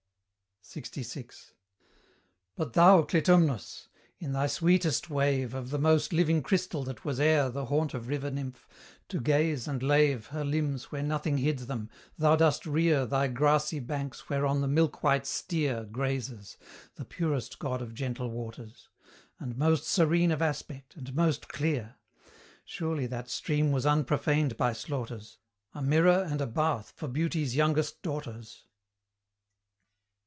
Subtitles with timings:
[0.73, 1.49] LXVI.
[2.55, 3.89] But thou, Clitumnus!
[4.19, 8.07] in thy sweetest wave Of the most living crystal that was e'er The haunt of
[8.07, 8.69] river nymph,
[9.09, 13.79] to gaze and lave Her limbs where nothing hid them, thou dost rear Thy grassy
[13.79, 16.55] banks whereon the milk white steer Grazes;
[16.95, 18.87] the purest god of gentle waters!
[19.39, 21.95] And most serene of aspect, and most clear:
[22.63, 25.37] Surely that stream was unprofaned by slaughters,
[25.73, 28.67] A mirror and a bath for Beauty's youngest daughters!